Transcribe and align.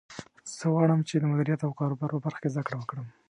زه 0.57 0.65
غواړم 0.73 0.99
چې 1.07 1.15
د 1.17 1.23
مدیریت 1.31 1.61
او 1.63 1.77
کاروبار 1.79 2.09
په 2.13 2.19
برخه 2.25 2.39
کې 2.41 2.51
زده 2.53 2.63
کړه 2.67 2.77
وکړم 2.77 3.07